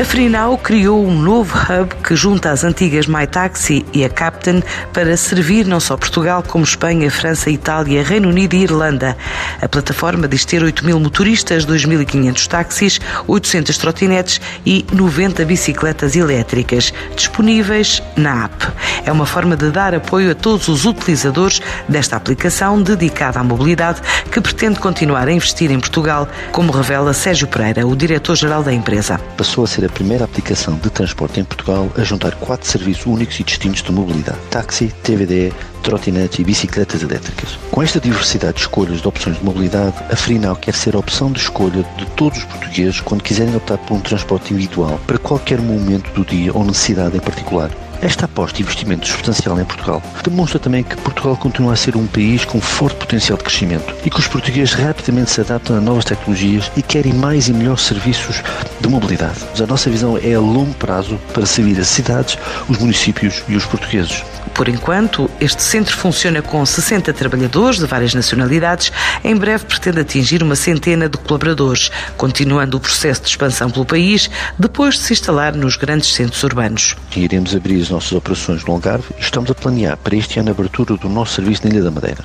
A 0.00 0.04
Freenow 0.04 0.56
criou 0.56 1.04
um 1.04 1.20
novo 1.20 1.58
hub 1.58 1.92
que 1.96 2.14
junta 2.14 2.52
as 2.52 2.62
antigas 2.62 3.08
MyTaxi 3.08 3.84
e 3.92 4.04
a 4.04 4.08
Captain 4.08 4.62
para 4.92 5.16
servir 5.16 5.66
não 5.66 5.80
só 5.80 5.96
Portugal 5.96 6.40
como 6.46 6.62
Espanha, 6.62 7.10
França, 7.10 7.50
Itália, 7.50 8.04
Reino 8.04 8.28
Unido 8.28 8.54
e 8.54 8.62
Irlanda. 8.62 9.16
A 9.60 9.68
plataforma 9.68 10.28
diz 10.28 10.44
ter 10.44 10.62
8 10.62 10.84
mil 10.84 11.00
motoristas, 11.00 11.66
2.500 11.66 12.46
táxis, 12.46 13.00
800 13.26 13.76
trotinetes 13.76 14.40
e 14.64 14.86
90 14.92 15.44
bicicletas 15.44 16.14
elétricas 16.14 16.94
disponíveis 17.16 18.00
na 18.16 18.44
app. 18.44 18.68
É 19.08 19.10
uma 19.10 19.24
forma 19.24 19.56
de 19.56 19.70
dar 19.70 19.94
apoio 19.94 20.32
a 20.32 20.34
todos 20.34 20.68
os 20.68 20.84
utilizadores 20.84 21.62
desta 21.88 22.14
aplicação 22.14 22.82
dedicada 22.82 23.40
à 23.40 23.42
mobilidade 23.42 24.02
que 24.30 24.38
pretende 24.38 24.78
continuar 24.78 25.26
a 25.26 25.32
investir 25.32 25.70
em 25.70 25.80
Portugal, 25.80 26.28
como 26.52 26.70
revela 26.70 27.14
Sérgio 27.14 27.48
Pereira, 27.48 27.86
o 27.86 27.96
diretor-geral 27.96 28.62
da 28.62 28.70
empresa. 28.70 29.18
Passou 29.34 29.64
a 29.64 29.66
ser 29.66 29.86
a 29.86 29.88
primeira 29.88 30.26
aplicação 30.26 30.74
de 30.74 30.90
transporte 30.90 31.40
em 31.40 31.44
Portugal 31.44 31.90
a 31.96 32.02
juntar 32.02 32.34
quatro 32.34 32.68
serviços 32.68 33.06
únicos 33.06 33.40
e 33.40 33.44
distintos 33.44 33.82
de 33.82 33.90
mobilidade: 33.90 34.40
táxi, 34.50 34.92
TVD, 35.02 35.54
trotinetes 35.82 36.38
e 36.38 36.44
bicicletas 36.44 37.02
elétricas. 37.02 37.58
Com 37.70 37.82
esta 37.82 38.00
diversidade 38.00 38.54
de 38.54 38.60
escolhas 38.60 39.00
de 39.00 39.08
opções 39.08 39.38
de 39.38 39.44
mobilidade, 39.44 39.94
a 40.10 40.16
Freenow 40.16 40.56
quer 40.56 40.74
ser 40.74 40.94
a 40.94 40.98
opção 40.98 41.30
de 41.30 41.40
escolha 41.40 41.84
de 41.96 42.06
todos 42.16 42.38
os 42.38 42.44
portugueses 42.44 43.00
quando 43.00 43.22
quiserem 43.22 43.54
optar 43.56 43.78
por 43.78 43.94
um 43.94 44.00
transporte 44.00 44.52
individual 44.52 45.00
para 45.06 45.18
qualquer 45.18 45.60
momento 45.60 46.10
do 46.12 46.24
dia 46.24 46.52
ou 46.54 46.64
necessidade 46.64 47.16
em 47.16 47.20
particular. 47.20 47.70
Esta 48.00 48.26
aposta 48.26 48.60
e 48.60 48.62
investimento 48.62 49.08
substancial 49.08 49.58
em 49.60 49.64
Portugal 49.64 50.00
demonstra 50.22 50.60
também 50.60 50.84
que 50.84 50.96
Portugal 50.98 51.36
continua 51.36 51.72
a 51.72 51.76
ser 51.76 51.96
um 51.96 52.06
país 52.06 52.44
com 52.44 52.60
forte 52.60 52.96
potencial 52.96 53.36
de 53.36 53.42
crescimento 53.42 53.92
e 54.04 54.10
que 54.10 54.20
os 54.20 54.28
portugueses 54.28 54.72
rapidamente 54.72 55.32
se 55.32 55.40
adaptam 55.40 55.76
a 55.76 55.80
novas 55.80 56.04
tecnologias 56.04 56.70
e 56.76 56.82
querem 56.82 57.12
mais 57.12 57.48
e 57.48 57.52
melhores 57.52 57.82
serviços 57.82 58.40
de 58.80 58.88
mobilidade. 58.88 59.40
A 59.60 59.66
nossa 59.66 59.90
visão 59.90 60.16
é 60.16 60.34
a 60.34 60.40
longo 60.40 60.74
prazo 60.74 61.18
para 61.34 61.44
servir 61.44 61.80
as 61.80 61.88
cidades, 61.88 62.38
os 62.68 62.78
municípios 62.78 63.42
e 63.48 63.56
os 63.56 63.64
portugueses. 63.64 64.22
Por 64.54 64.68
enquanto, 64.68 65.28
este 65.40 65.62
centro 65.68 65.94
funciona 65.94 66.40
com 66.40 66.64
60 66.64 67.12
trabalhadores 67.12 67.78
de 67.78 67.84
várias 67.84 68.14
nacionalidades. 68.14 68.90
Em 69.22 69.36
breve 69.36 69.66
pretende 69.66 70.00
atingir 70.00 70.42
uma 70.42 70.56
centena 70.56 71.10
de 71.10 71.18
colaboradores, 71.18 71.90
continuando 72.16 72.78
o 72.78 72.80
processo 72.80 73.20
de 73.20 73.28
expansão 73.28 73.68
pelo 73.68 73.84
país, 73.84 74.30
depois 74.58 74.94
de 74.94 75.02
se 75.02 75.12
instalar 75.12 75.54
nos 75.54 75.76
grandes 75.76 76.14
centros 76.14 76.42
urbanos. 76.42 76.96
Iremos 77.14 77.54
abrir 77.54 77.82
as 77.82 77.90
nossas 77.90 78.12
operações 78.12 78.64
no 78.64 78.72
Algarve 78.72 79.04
e 79.18 79.20
estamos 79.20 79.50
a 79.50 79.54
planear 79.54 79.98
para 79.98 80.16
este 80.16 80.40
ano 80.40 80.48
a 80.48 80.52
abertura 80.52 80.96
do 80.96 81.08
nosso 81.08 81.34
serviço 81.34 81.64
na 81.64 81.70
Ilha 81.70 81.82
da 81.82 81.90
Madeira. 81.90 82.24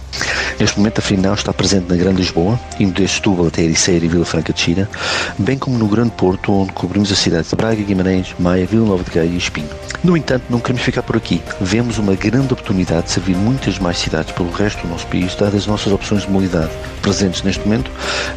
Neste 0.63 0.77
momento, 0.77 0.99
a 0.99 1.01
Final 1.01 1.33
está 1.33 1.51
presente 1.51 1.89
na 1.89 1.97
Grande 1.97 2.21
Lisboa, 2.21 2.57
indo 2.79 2.93
desde 2.93 3.15
Setúbal 3.15 3.47
até 3.47 3.63
Ericeira 3.63 4.05
e 4.05 4.07
Vila 4.07 4.23
Franca 4.23 4.53
de 4.53 4.61
Xira, 4.61 4.89
bem 5.37 5.57
como 5.57 5.77
no 5.77 5.89
Grande 5.89 6.11
Porto, 6.11 6.53
onde 6.53 6.71
cobrimos 6.71 7.11
as 7.11 7.17
cidades 7.17 7.49
de 7.49 7.55
Braga, 7.57 7.83
Guimarães, 7.83 8.33
Maia, 8.39 8.65
Vila 8.65 8.85
Nova 8.85 9.03
de 9.03 9.11
Gaia 9.11 9.27
e 9.27 9.35
Espinho. 9.35 9.67
No 10.01 10.15
entanto, 10.15 10.45
não 10.49 10.59
queremos 10.59 10.81
ficar 10.81 11.03
por 11.03 11.17
aqui. 11.17 11.41
Vemos 11.59 11.97
uma 11.97 12.15
grande 12.15 12.53
oportunidade 12.53 13.07
de 13.07 13.11
servir 13.11 13.35
muitas 13.35 13.77
mais 13.77 13.97
cidades 13.97 14.31
pelo 14.31 14.51
resto 14.51 14.81
do 14.81 14.87
nosso 14.87 15.05
país, 15.07 15.35
dadas 15.35 15.55
as 15.55 15.67
nossas 15.67 15.91
opções 15.91 16.23
de 16.23 16.29
mobilidade 16.29 16.71
presentes 17.01 17.43
neste 17.43 17.65
momento 17.65 17.91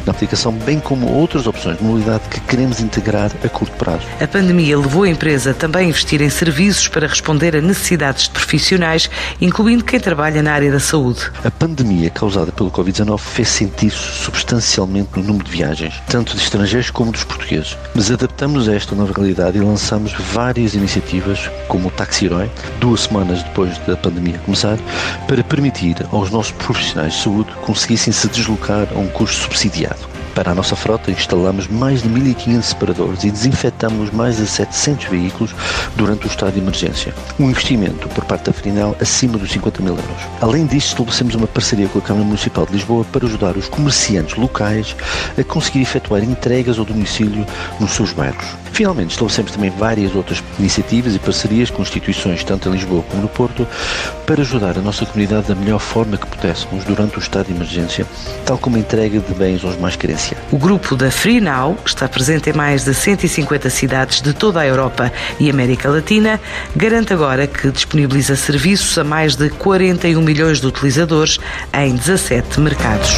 na 0.05 0.11
aplicação, 0.11 0.51
bem 0.51 0.79
como 0.79 1.07
outras 1.07 1.47
opções 1.47 1.77
de 1.77 1.83
mobilidade 1.83 2.23
que 2.29 2.39
queremos 2.41 2.79
integrar 2.81 3.31
a 3.43 3.49
curto 3.49 3.75
prazo. 3.77 4.05
A 4.21 4.27
pandemia 4.27 4.77
levou 4.77 5.03
a 5.03 5.09
empresa 5.09 5.53
também 5.53 5.85
a 5.85 5.89
investir 5.89 6.21
em 6.21 6.29
serviços 6.29 6.87
para 6.87 7.07
responder 7.07 7.55
a 7.55 7.61
necessidades 7.61 8.25
de 8.25 8.31
profissionais, 8.31 9.09
incluindo 9.41 9.83
quem 9.83 9.99
trabalha 9.99 10.43
na 10.43 10.51
área 10.51 10.71
da 10.71 10.79
saúde. 10.79 11.31
A 11.43 11.51
pandemia 11.51 12.09
causada 12.17 12.51
pelo 12.51 12.71
Covid-19 12.71 13.19
fez 13.19 13.47
sentir-se 13.47 14.23
substancialmente 14.23 15.11
no 15.15 15.23
número 15.23 15.45
de 15.45 15.51
viagens, 15.51 16.01
tanto 16.09 16.35
de 16.35 16.41
estrangeiros 16.41 16.89
como 16.89 17.11
dos 17.11 17.23
portugueses. 17.23 17.77
Mas 17.93 18.09
adaptamos 18.09 18.67
a 18.67 18.73
esta 18.73 18.95
nova 18.95 19.13
realidade 19.13 19.59
e 19.59 19.61
lançamos 19.61 20.13
várias 20.33 20.73
iniciativas, 20.73 21.47
como 21.67 21.89
o 21.89 21.91
Taxi 21.91 22.25
Herói, 22.25 22.49
duas 22.79 23.01
semanas 23.01 23.43
depois 23.43 23.77
da 23.85 23.95
pandemia 23.95 24.39
começar, 24.39 24.79
para 25.27 25.43
permitir 25.43 25.95
aos 26.11 26.31
nossos 26.31 26.53
profissionais 26.53 27.13
de 27.13 27.21
saúde 27.21 27.51
conseguissem 27.61 28.11
se 28.11 28.27
deslocar 28.29 28.87
a 28.95 28.97
um 28.97 29.07
custo 29.09 29.43
subsidiado. 29.43 30.16
Para 30.37 30.51
a 30.51 30.53
nossa 30.53 30.75
frota, 30.75 31.09
instalamos 31.09 31.67
mais 31.67 32.03
de 32.03 32.09
1.500 32.09 32.61
separadores 32.61 33.23
e 33.23 33.31
desinfetamos 33.31 34.11
mais 34.11 34.37
de 34.37 34.45
700 34.45 35.05
veículos 35.05 35.55
durante 35.95 36.27
o 36.27 36.29
estado 36.29 36.53
de 36.53 36.59
emergência. 36.59 37.11
Um 37.39 37.49
investimento 37.49 38.07
por 38.09 38.23
parte 38.23 38.43
da 38.43 38.53
Frinel 38.53 38.95
acima 39.01 39.35
dos 39.39 39.51
50 39.51 39.81
mil 39.81 39.95
euros. 39.95 40.21
Além 40.39 40.67
disto, 40.67 40.89
estabelecemos 40.89 41.33
uma 41.33 41.47
parceria 41.47 41.87
com 41.87 41.97
a 41.97 42.01
Câmara 42.03 42.23
Municipal 42.23 42.67
de 42.67 42.73
Lisboa 42.73 43.03
para 43.05 43.25
ajudar 43.25 43.57
os 43.57 43.67
comerciantes 43.67 44.35
locais 44.35 44.95
a 45.35 45.43
conseguir 45.43 45.81
efetuar 45.81 46.23
entregas 46.23 46.77
ao 46.77 46.85
domicílio 46.85 47.43
nos 47.79 47.93
seus 47.93 48.13
bairros. 48.13 48.45
Finalmente, 48.77 49.09
estabelecemos 49.09 49.51
também 49.51 49.71
várias 49.71 50.13
outras 50.13 50.43
iniciativas 50.59 51.15
e 51.15 51.17
parcerias 51.17 51.71
com 51.71 51.81
instituições, 51.81 52.43
tanto 52.43 52.69
em 52.69 52.73
Lisboa 52.73 53.01
como 53.09 53.23
no 53.23 53.27
Porto, 53.27 53.67
para 54.23 54.41
ajudar 54.41 54.77
a 54.77 54.81
nossa 54.81 55.03
comunidade 55.03 55.47
da 55.47 55.55
melhor 55.55 55.79
forma 55.79 56.15
que 56.15 56.27
pudéssemos 56.27 56.83
durante 56.83 57.17
o 57.17 57.19
estado 57.19 57.47
de 57.47 57.53
emergência, 57.53 58.05
tal 58.45 58.55
como 58.59 58.75
a 58.75 58.79
entrega 58.79 59.19
de 59.19 59.33
bens 59.33 59.65
aos 59.65 59.75
mais 59.79 59.95
carência. 59.95 60.37
O 60.51 60.59
grupo 60.59 60.95
da 60.95 61.09
Free 61.09 61.41
Now 61.41 61.75
está 61.83 62.07
presente 62.07 62.51
em 62.51 62.53
mais 62.53 62.85
de 62.85 62.93
150 62.93 63.67
cidades 63.71 64.21
de 64.21 64.31
toda 64.31 64.59
a 64.59 64.67
Europa 64.67 65.11
e 65.39 65.49
América 65.49 65.89
Latina, 65.89 66.39
garante 66.75 67.11
agora 67.11 67.47
que 67.47 67.71
disponibiliza 67.71 68.35
serviços 68.35 68.95
a 68.99 69.03
mais 69.03 69.35
de 69.35 69.49
41 69.49 70.21
milhões 70.21 70.61
de 70.61 70.67
utilizadores 70.67 71.39
em 71.73 71.95
17 71.95 72.59
mercados. 72.59 73.09